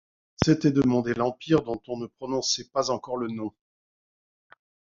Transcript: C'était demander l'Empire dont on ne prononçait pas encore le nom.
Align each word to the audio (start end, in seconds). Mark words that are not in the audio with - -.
C'était 0.43 0.71
demander 0.71 1.13
l'Empire 1.13 1.61
dont 1.61 1.79
on 1.87 1.95
ne 1.97 2.07
prononçait 2.07 2.63
pas 2.69 2.89
encore 2.89 3.17
le 3.17 3.27
nom. 3.27 3.51